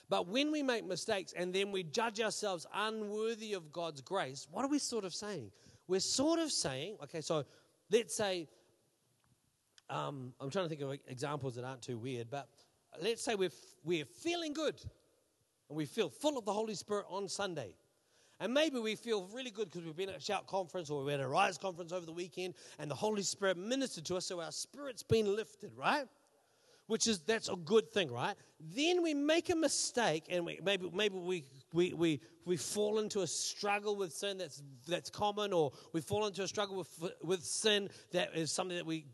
[0.10, 4.63] But when we make mistakes and then we judge ourselves unworthy of God's grace, what
[4.63, 5.51] are we sort of saying?
[5.88, 7.45] We're sort of saying, okay, so
[7.89, 8.47] let's say,
[9.89, 12.49] um, I'm trying to think of examples that aren't too weird, but
[13.01, 13.51] let's say we're,
[13.84, 14.75] we're feeling good
[15.69, 17.75] and we feel full of the Holy Spirit on Sunday.
[18.39, 21.12] And maybe we feel really good because we've been at a Shout conference or we
[21.12, 24.41] had a Rise conference over the weekend and the Holy Spirit ministered to us, so
[24.41, 26.06] our spirit's been lifted, right?
[26.88, 28.36] Which is, that's a good thing, right?
[28.60, 31.43] Then we make a mistake and we, maybe, maybe we,
[31.74, 36.28] we, we, we fall into a struggle with sin that's, that's common or we fall
[36.28, 39.06] into a struggle with, with sin that is something that we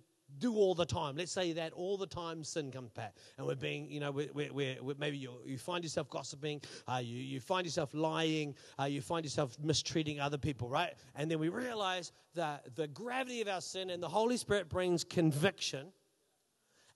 [0.41, 1.15] do all the time.
[1.15, 4.29] Let's say that all the time sin comes back, and we're being, you know, we're,
[4.33, 8.85] we're, we're maybe you, you find yourself gossiping, uh, you, you find yourself lying, uh,
[8.85, 10.93] you find yourself mistreating other people, right?
[11.15, 15.03] And then we realize that the gravity of our sin and the Holy Spirit brings
[15.03, 15.87] conviction,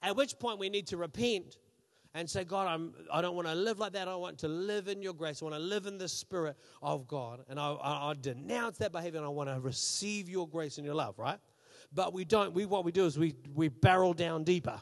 [0.02, 1.58] at which point we need to repent
[2.16, 4.08] and say, God, I'm, I don't want to live like that.
[4.08, 5.42] I want to live in your grace.
[5.42, 7.44] I want to live in the Spirit of God.
[7.50, 10.86] And I, I, I denounce that behavior and I want to receive your grace and
[10.86, 11.40] your love, right?
[11.93, 12.54] But we don't.
[12.54, 14.82] We, what we do is we, we barrel down deeper.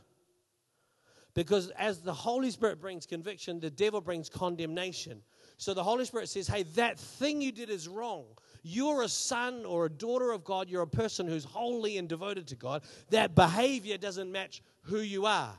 [1.33, 5.21] Because as the Holy Spirit brings conviction, the devil brings condemnation.
[5.57, 8.25] So the Holy Spirit says, hey, that thing you did is wrong.
[8.61, 10.69] You're a son or a daughter of God.
[10.69, 12.83] You're a person who's holy and devoted to God.
[13.09, 15.53] That behavior doesn't match who you are.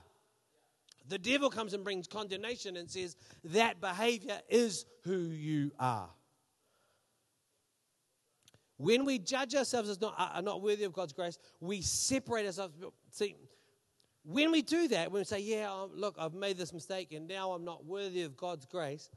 [1.09, 6.09] The devil comes and brings condemnation and says, that behavior is who you are.
[8.76, 12.74] When we judge ourselves as not, are not worthy of God's grace, we separate ourselves.
[13.12, 13.37] See,
[14.24, 17.28] when we do that, when we say, Yeah, um, look, I've made this mistake and
[17.28, 19.10] now I'm not worthy of God's grace,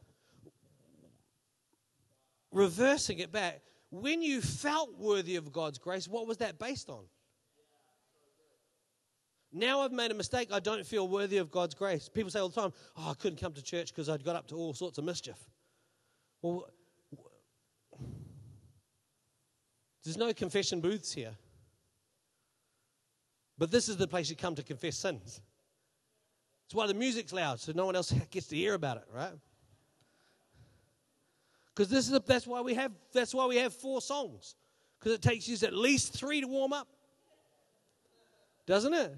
[2.51, 7.05] reversing it back, when you felt worthy of God's grace, what was that based on?
[9.53, 12.09] Now I've made a mistake, I don't feel worthy of God's grace.
[12.09, 14.47] People say all the time, Oh, I couldn't come to church because I'd got up
[14.49, 15.37] to all sorts of mischief.
[16.41, 16.67] Well,
[20.07, 21.35] There's no confession booths here.
[23.57, 25.41] But this is the place you come to confess sins.
[26.63, 29.33] That's why the music's loud, so no one else gets to hear about it, right?
[31.75, 34.55] Because this is that's why we have that's why we have four songs.
[34.97, 36.87] Because it takes you at least three to warm up.
[38.65, 39.13] Doesn't it?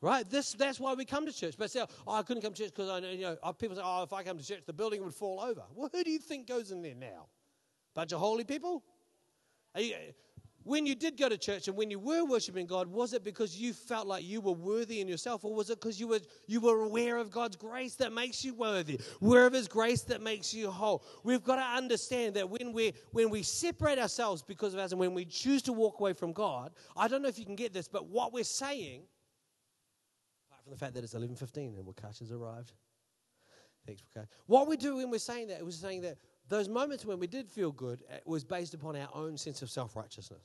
[0.00, 0.28] Right?
[0.28, 1.54] This that's why we come to church.
[1.56, 4.02] But say, oh, I couldn't come to church because I you know people say, oh,
[4.02, 5.62] if I come to church, the building would fall over.
[5.72, 7.28] Well, who do you think goes in there now?
[7.94, 8.82] Bunch of holy people?
[10.64, 13.56] When you did go to church and when you were worshiping God, was it because
[13.56, 16.60] you felt like you were worthy in yourself, or was it because you were you
[16.60, 20.54] were aware of God's grace that makes you worthy, aware of His grace that makes
[20.54, 21.02] you whole?
[21.24, 25.00] We've got to understand that when we when we separate ourselves because of us, and
[25.00, 27.72] when we choose to walk away from God, I don't know if you can get
[27.72, 29.02] this, but what we're saying,
[30.48, 32.72] apart from the fact that it's eleven fifteen and Wakash has arrived.
[33.84, 34.28] Thanks, Wakash.
[34.46, 37.48] What we do when we're saying that, we're saying that those moments when we did
[37.48, 40.42] feel good eh, was based upon our own sense of self righteousness.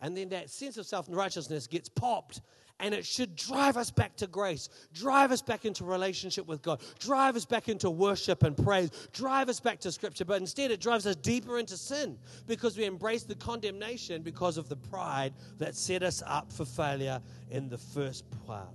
[0.00, 2.40] And then that sense of self righteousness gets popped,
[2.80, 6.80] and it should drive us back to grace, drive us back into relationship with God,
[6.98, 10.24] drive us back into worship and praise, drive us back to Scripture.
[10.24, 12.18] But instead, it drives us deeper into sin
[12.48, 17.20] because we embrace the condemnation because of the pride that set us up for failure
[17.50, 18.68] in the first part.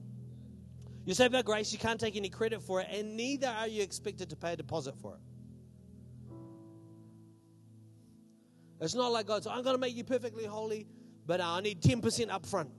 [1.04, 3.82] You're saved by grace, you can't take any credit for it, and neither are you
[3.82, 5.20] expected to pay a deposit for it.
[8.80, 10.88] It's not like God said, I'm going to make you perfectly holy,
[11.26, 12.70] but I need 10% up front.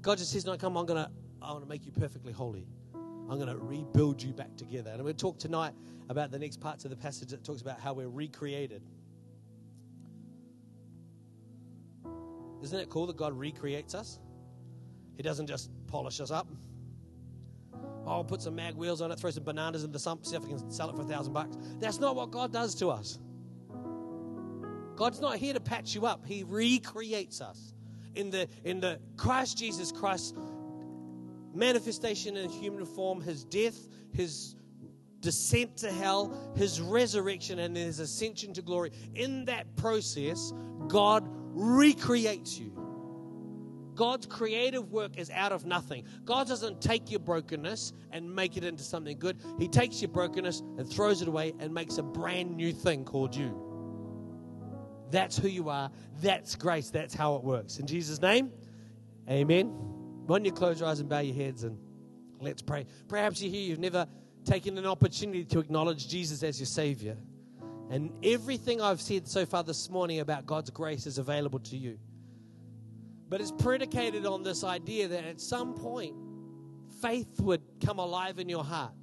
[0.00, 1.10] God just says, No, come, I'm going to,
[1.42, 2.66] I want to make you perfectly holy.
[2.94, 4.90] I'm going to rebuild you back together.
[4.90, 5.74] And to talk tonight
[6.08, 8.82] about the next parts of the passage that talks about how we're recreated.
[12.62, 14.18] Isn't it cool that God recreates us?
[15.16, 16.48] He doesn't just polish us up.
[18.08, 20.44] I'll put some mag wheels on it, throw some bananas in the sump, see if
[20.44, 21.56] I can sell it for a thousand bucks.
[21.78, 23.18] That's not what God does to us.
[24.96, 26.26] God's not here to patch you up.
[26.26, 27.74] He recreates us.
[28.14, 30.34] In the in the Christ Jesus Christ
[31.54, 33.78] manifestation in human form, his death,
[34.12, 34.56] his
[35.20, 38.92] descent to hell, his resurrection, and his ascension to glory.
[39.14, 40.52] In that process,
[40.86, 42.77] God recreates you.
[43.98, 46.04] God's creative work is out of nothing.
[46.24, 49.40] God doesn't take your brokenness and make it into something good.
[49.58, 53.34] He takes your brokenness and throws it away and makes a brand new thing called
[53.34, 53.60] you.
[55.10, 55.90] That's who you are.
[56.22, 56.90] That's grace.
[56.90, 57.80] That's how it works.
[57.80, 58.52] In Jesus' name,
[59.28, 59.66] amen.
[59.66, 61.76] Why don't you close your eyes and bow your heads and
[62.40, 62.86] let's pray.
[63.08, 64.06] Perhaps you're here, you've never
[64.44, 67.16] taken an opportunity to acknowledge Jesus as your Savior.
[67.90, 71.98] And everything I've said so far this morning about God's grace is available to you.
[73.28, 76.14] But it's predicated on this idea that at some point,
[77.02, 78.94] faith would come alive in your heart,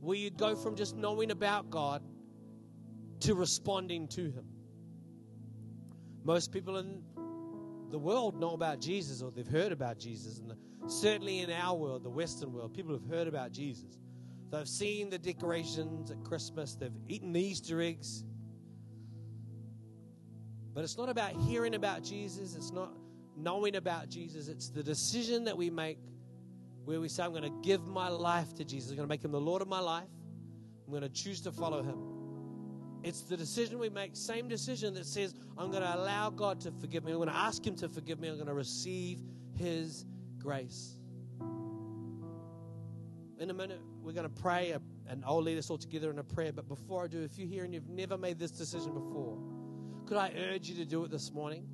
[0.00, 2.02] where you'd go from just knowing about God
[3.20, 4.44] to responding to Him.
[6.24, 7.02] Most people in
[7.90, 10.38] the world know about Jesus or they've heard about Jesus.
[10.38, 10.52] And
[10.90, 13.98] certainly in our world, the Western world, people have heard about Jesus.
[14.50, 18.24] They've seen the decorations at Christmas, they've eaten the Easter eggs.
[20.74, 22.92] But it's not about hearing about Jesus, it's not
[23.36, 24.48] knowing about Jesus.
[24.48, 25.98] It's the decision that we make
[26.84, 28.90] where we say, I'm going to give my life to Jesus.
[28.90, 30.08] I'm going to make him the Lord of my life.
[30.86, 31.98] I'm going to choose to follow him.
[33.04, 36.70] It's the decision we make, same decision that says, I'm going to allow God to
[36.70, 37.12] forgive me.
[37.12, 38.28] I'm going to ask him to forgive me.
[38.28, 39.20] I'm going to receive
[39.56, 40.04] his
[40.38, 40.96] grace.
[43.38, 44.76] In a minute, we're going to pray,
[45.08, 46.52] and I'll lead us all together in a prayer.
[46.52, 49.36] But before I do, if you're here and you've never made this decision before,
[50.06, 51.66] could I urge you to do it this morning?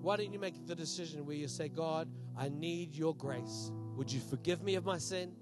[0.00, 3.72] Why don't you make the decision where you say, God, I need your grace.
[3.96, 5.32] Would you forgive me of my sin?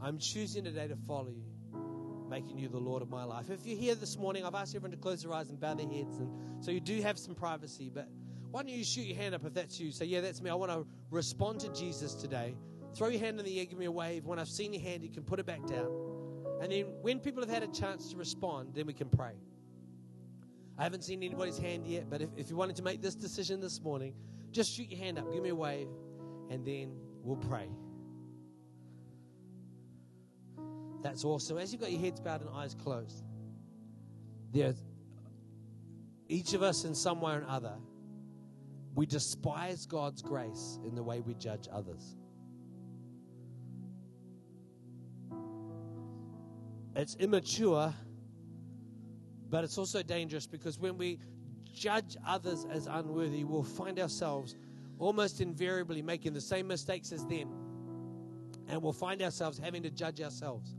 [0.00, 3.50] I'm choosing today to follow you, making you the Lord of my life.
[3.50, 5.86] If you're here this morning, I've asked everyone to close their eyes and bow their
[5.86, 6.18] heads.
[6.18, 8.08] And so you do have some privacy, but
[8.50, 9.92] why don't you shoot your hand up if that's you?
[9.92, 10.50] Say, yeah, that's me.
[10.50, 12.56] I want to respond to Jesus today.
[12.94, 14.26] Throw your hand in the air, give me a wave.
[14.26, 15.88] When I've seen your hand, you can put it back down.
[16.60, 19.34] And then when people have had a chance to respond, then we can pray.
[20.80, 23.60] I haven't seen anybody's hand yet, but if, if you wanted to make this decision
[23.60, 24.14] this morning,
[24.50, 25.88] just shoot your hand up, give me a wave,
[26.48, 27.68] and then we'll pray.
[31.02, 31.58] That's awesome.
[31.58, 33.24] As you've got your heads bowed and eyes closed,
[34.54, 34.82] there's
[36.28, 37.74] each of us in some way or another,
[38.94, 42.16] we despise God's grace in the way we judge others.
[46.96, 47.94] It's immature
[49.50, 51.18] but it's also dangerous because when we
[51.74, 54.54] judge others as unworthy, we'll find ourselves
[54.98, 57.48] almost invariably making the same mistakes as them.
[58.68, 60.74] And we'll find ourselves having to judge ourselves.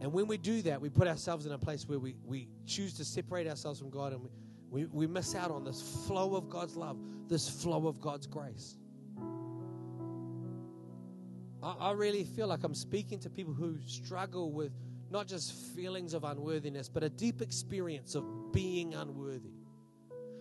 [0.00, 2.92] And when we do that, we put ourselves in a place where we, we choose
[2.98, 4.28] to separate ourselves from God and we,
[4.68, 8.76] we, we miss out on this flow of God's love, this flow of God's grace.
[11.62, 14.72] I, I really feel like I'm speaking to people who struggle with
[15.16, 19.56] not just feelings of unworthiness, but a deep experience of being unworthy.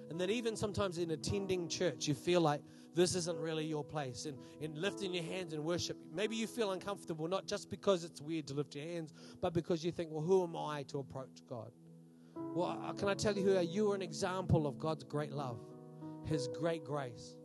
[0.09, 2.59] And that even sometimes in attending church, you feel like
[2.93, 4.25] this isn't really your place.
[4.25, 8.21] And in lifting your hands in worship, maybe you feel uncomfortable, not just because it's
[8.21, 11.39] weird to lift your hands, but because you think, well, who am I to approach
[11.49, 11.71] God?
[12.35, 15.31] Well, uh, can I tell you who are you are an example of God's great
[15.31, 15.61] love,
[16.25, 17.37] His great grace.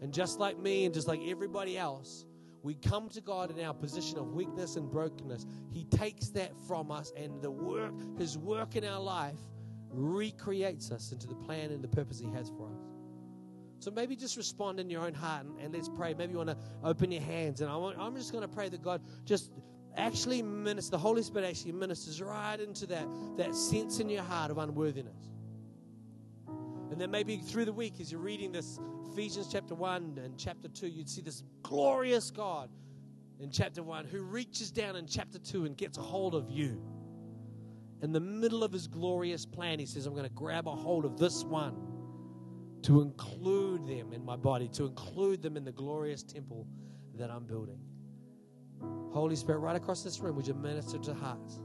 [0.00, 2.24] And just like me and just like everybody else,
[2.62, 5.46] we come to God in our position of weakness and brokenness.
[5.70, 9.38] He takes that from us, and the work, His work in our life,
[9.90, 12.80] recreates us into the plan and the purpose He has for us.
[13.80, 16.12] So maybe just respond in your own heart and, and let's pray.
[16.12, 18.82] Maybe you want to open your hands, and want, I'm just going to pray that
[18.82, 19.52] God just
[19.96, 24.50] actually ministers, the Holy Spirit actually ministers right into that, that sense in your heart
[24.50, 25.28] of unworthiness.
[26.90, 28.80] And then maybe through the week, as you're reading this
[29.12, 32.70] Ephesians chapter 1 and chapter 2, you'd see this glorious God
[33.40, 36.80] in chapter 1 who reaches down in chapter 2 and gets a hold of you.
[38.02, 41.04] In the middle of his glorious plan, he says, I'm going to grab a hold
[41.04, 41.76] of this one
[42.82, 46.66] to include them in my body, to include them in the glorious temple
[47.16, 47.80] that I'm building.
[49.12, 51.60] Holy Spirit, right across this room, would you minister to hearts?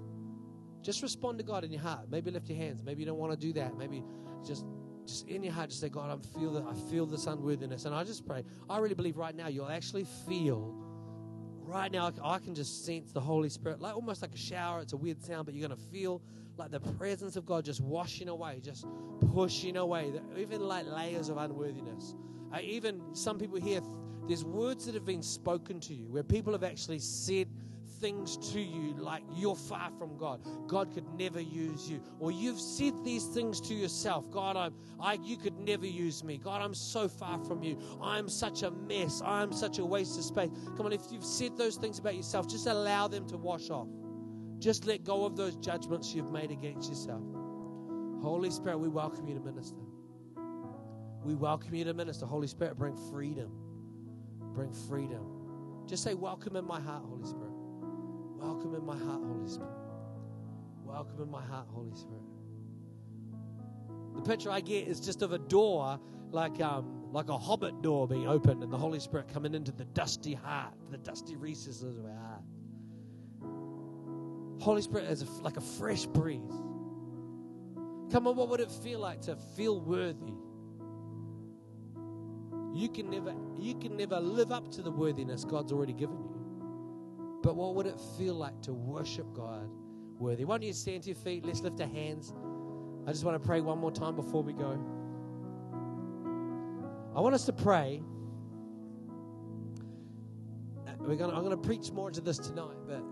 [0.81, 2.09] Just respond to God in your heart.
[2.09, 2.83] Maybe lift your hands.
[2.83, 3.77] Maybe you don't want to do that.
[3.77, 4.03] Maybe
[4.45, 4.65] just
[5.05, 7.85] just in your heart, just say, God, I feel that I feel this unworthiness.
[7.85, 10.83] And I just pray, I really believe right now you'll actually feel
[11.65, 14.81] right now I can just sense the Holy Spirit, like almost like a shower.
[14.81, 16.21] It's a weird sound, but you're gonna feel
[16.57, 18.85] like the presence of God just washing away, just
[19.33, 22.15] pushing away, even like layers of unworthiness.
[22.53, 23.81] Uh, even some people here,
[24.27, 27.47] there's words that have been spoken to you where people have actually said
[28.03, 30.41] things to you like you're far from God.
[30.67, 32.01] God could never use you.
[32.19, 34.29] Or you've said these things to yourself.
[34.29, 36.37] God, I'm, I, you could never use me.
[36.37, 37.79] God, I'm so far from you.
[38.01, 39.21] I'm such a mess.
[39.25, 40.49] I'm such a waste of space.
[40.75, 43.87] Come on, if you've said those things about yourself, just allow them to wash off.
[44.59, 47.23] Just let go of those judgments you've made against yourself.
[48.21, 49.79] Holy Spirit, we welcome you to minister.
[51.23, 52.25] We welcome you to minister.
[52.25, 53.49] Holy Spirit, bring freedom.
[54.53, 55.25] Bring freedom.
[55.85, 57.52] Just say, Welcome in my heart, Holy Spirit.
[58.63, 59.71] Welcome in my heart, Holy Spirit.
[60.85, 62.23] Welcome in my heart, Holy Spirit.
[64.15, 65.99] The picture I get is just of a door,
[66.31, 69.83] like um, like a hobbit door being opened, and the Holy Spirit coming into the
[69.83, 72.43] dusty heart, the dusty recesses of our heart.
[74.61, 76.39] Holy Spirit is a, like a fresh breeze.
[78.13, 80.37] Come on, what would it feel like to feel worthy?
[82.73, 86.32] You can never, you can never live up to the worthiness God's already given you.
[87.43, 89.69] But what would it feel like to worship God
[90.17, 90.45] worthy?
[90.45, 91.45] Why don't you stand to your feet?
[91.45, 92.33] Let's lift our hands.
[93.05, 94.79] I just want to pray one more time before we go.
[97.13, 98.01] I want us to pray.
[100.99, 103.03] We're gonna, I'm going to preach more into this tonight, but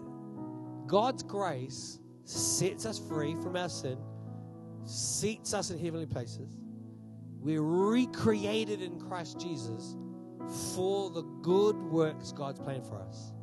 [0.88, 3.98] God's grace sets us free from our sin,
[4.86, 6.58] seats us in heavenly places.
[7.42, 9.98] We're recreated in Christ Jesus
[10.74, 13.34] for the good works God's planned for us.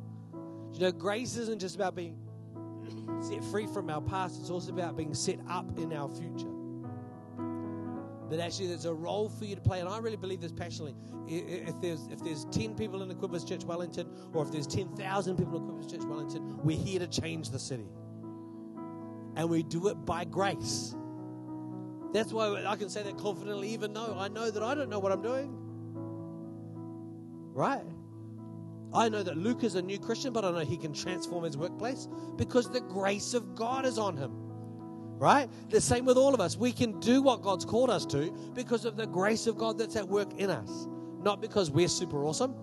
[0.73, 2.17] You know, grace isn't just about being
[3.21, 6.47] set free from our past, it's also about being set up in our future.
[8.29, 10.95] That actually there's a role for you to play, and I really believe this passionately.
[11.27, 15.37] If there's if there's ten people in Equippers Church Wellington, or if there's ten thousand
[15.37, 17.87] people in Equippers Church Wellington, we're here to change the city,
[19.35, 20.95] and we do it by grace.
[22.13, 24.99] That's why I can say that confidently, even though I know that I don't know
[24.99, 25.55] what I'm doing.
[27.53, 27.83] Right?
[28.93, 31.57] I know that Luke is a new Christian, but I know he can transform his
[31.57, 34.31] workplace because the grace of God is on him.
[35.19, 35.49] Right?
[35.69, 36.55] The same with all of us.
[36.57, 39.95] We can do what God's called us to because of the grace of God that's
[39.95, 40.87] at work in us.
[41.21, 42.55] Not because we're super awesome.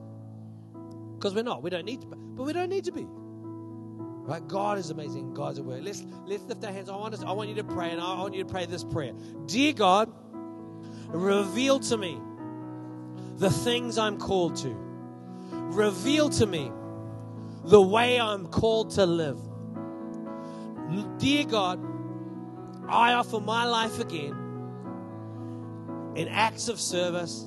[1.16, 1.62] Because we're not.
[1.62, 2.06] We don't need to.
[2.06, 3.06] But we don't need to be.
[3.06, 4.46] Right?
[4.48, 5.34] God is amazing.
[5.34, 5.80] God's at work.
[5.82, 6.88] Let's let's lift our hands.
[6.88, 8.82] I want us, I want you to pray, and I want you to pray this
[8.82, 9.12] prayer.
[9.44, 10.10] Dear God,
[11.08, 12.18] reveal to me
[13.36, 14.85] the things I'm called to
[15.50, 16.70] reveal to me
[17.64, 19.38] the way I'm called to live.
[21.18, 21.80] Dear God,
[22.88, 24.36] I offer my life again
[26.14, 27.44] in acts of service,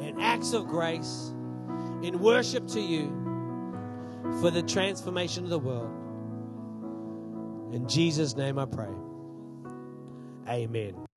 [0.00, 1.32] in acts of grace,
[2.02, 3.08] in worship to you
[4.40, 5.90] for the transformation of the world.
[7.74, 8.92] In Jesus' name I pray.
[10.48, 11.09] Amen.